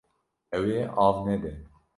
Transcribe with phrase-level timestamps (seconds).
[0.57, 1.53] Ew ê av nede.